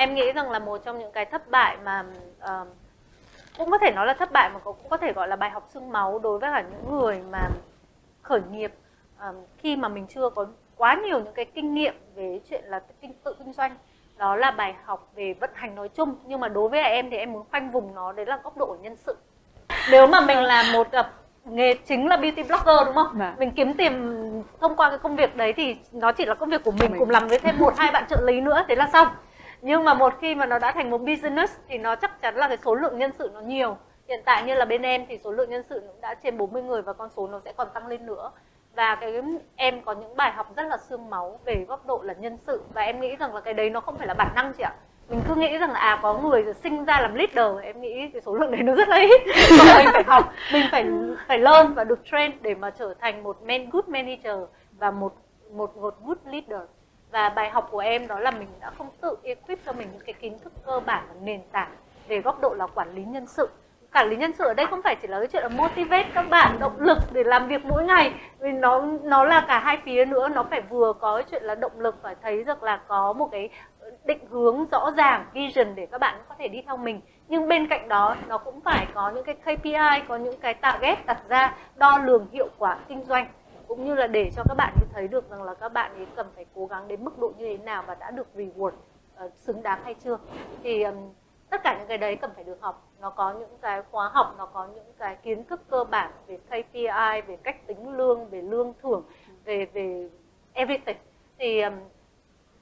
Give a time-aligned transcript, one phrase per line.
[0.00, 2.04] em nghĩ rằng là một trong những cái thất bại mà
[2.44, 2.68] uh,
[3.58, 5.68] cũng có thể nói là thất bại mà cũng có thể gọi là bài học
[5.74, 7.48] xương máu đối với cả những người mà
[8.22, 8.72] khởi nghiệp
[9.28, 12.80] uh, khi mà mình chưa có quá nhiều những cái kinh nghiệm về chuyện là
[13.00, 13.76] kinh tự kinh doanh
[14.18, 17.16] đó là bài học về vận hành nói chung nhưng mà đối với em thì
[17.16, 19.16] em muốn khoanh vùng nó đấy là góc độ của nhân sự
[19.90, 21.06] nếu mà mình là một uh,
[21.44, 23.16] nghề chính là beauty blogger đúng không?
[23.18, 23.34] Dạ.
[23.38, 23.92] Mình kiếm tiền
[24.60, 26.98] thông qua cái công việc đấy thì nó chỉ là công việc của mình, mình.
[26.98, 29.08] cùng làm với thêm một hai bạn trợ lý nữa thế là xong.
[29.62, 32.48] Nhưng mà một khi mà nó đã thành một business thì nó chắc chắn là
[32.48, 33.76] cái số lượng nhân sự nó nhiều.
[34.08, 36.62] Hiện tại như là bên em thì số lượng nhân sự cũng đã trên 40
[36.62, 38.30] người và con số nó sẽ còn tăng lên nữa.
[38.76, 39.14] Và cái
[39.56, 42.62] em có những bài học rất là xương máu về góc độ là nhân sự
[42.74, 44.72] và em nghĩ rằng là cái đấy nó không phải là bản năng chị ạ
[45.10, 48.22] mình cứ nghĩ rằng là à có người sinh ra làm leader em nghĩ cái
[48.22, 49.20] số lượng đấy nó rất là ít
[49.76, 50.86] mình phải học mình phải
[51.28, 54.36] phải learn và được train để mà trở thành một man good manager
[54.78, 55.14] và một
[55.52, 56.68] một một good leader
[57.12, 60.02] và bài học của em đó là mình đã không tự equip cho mình những
[60.06, 61.70] cái kiến thức cơ bản và nền tảng
[62.08, 63.48] về góc độ là quản lý nhân sự.
[63.94, 66.28] Quản lý nhân sự ở đây không phải chỉ là cái chuyện là motivate các
[66.30, 68.14] bạn, động lực để làm việc mỗi ngày.
[68.38, 71.54] Vì nó nó là cả hai phía nữa, nó phải vừa có cái chuyện là
[71.54, 73.48] động lực phải thấy được là có một cái
[74.04, 77.00] định hướng rõ ràng, vision để các bạn có thể đi theo mình.
[77.28, 81.06] Nhưng bên cạnh đó, nó cũng phải có những cái KPI có những cái target
[81.06, 83.26] đặt ra, đo lường hiệu quả kinh doanh
[83.70, 86.26] cũng như là để cho các bạn thấy được rằng là các bạn ấy cần
[86.34, 88.72] phải cố gắng đến mức độ như thế nào và đã được reward
[89.26, 90.18] uh, xứng đáng hay chưa.
[90.62, 90.94] Thì um,
[91.50, 92.88] tất cả những cái đấy cần phải được học.
[93.00, 96.38] Nó có những cái khóa học nó có những cái kiến thức cơ bản về
[96.46, 99.02] KPI về cách tính lương về lương thưởng
[99.44, 100.08] về về
[100.52, 100.98] everything.
[101.38, 101.74] Thì um,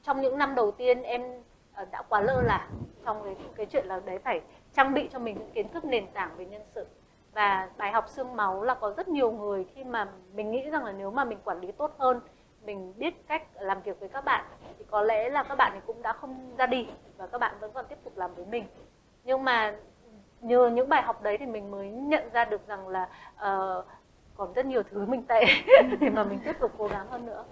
[0.02, 1.22] trong những năm đầu tiên em
[1.82, 2.68] uh, đã quá lơ là
[3.04, 4.40] trong cái, cái chuyện là đấy phải
[4.72, 6.86] trang bị cho mình những kiến thức nền tảng về nhân sự
[7.38, 10.84] và bài học xương máu là có rất nhiều người khi mà mình nghĩ rằng
[10.84, 12.20] là nếu mà mình quản lý tốt hơn
[12.64, 14.44] mình biết cách làm việc với các bạn
[14.78, 16.86] thì có lẽ là các bạn cũng đã không ra đi
[17.16, 18.64] và các bạn vẫn còn tiếp tục làm với mình.
[19.24, 19.76] Nhưng mà
[20.40, 23.84] nhờ những bài học đấy thì mình mới nhận ra được rằng là uh,
[24.36, 25.44] còn rất nhiều thứ mình tệ
[26.00, 27.44] để mà mình tiếp tục cố gắng hơn nữa.